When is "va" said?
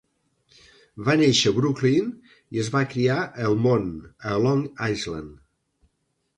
1.09-1.15, 2.77-2.83